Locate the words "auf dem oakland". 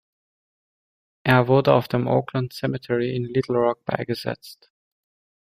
1.75-2.53